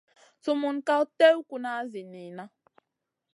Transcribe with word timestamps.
Sumun 0.43 0.77
ka 0.87 0.95
tèw 1.19 1.37
kuna 1.49 1.71
zi 1.91 2.01
niyna. 2.11 2.43